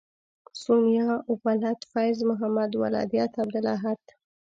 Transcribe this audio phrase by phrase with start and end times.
[0.61, 1.09] سونیا
[1.45, 3.99] ولد فیض محمد ولدیت عبدالاحد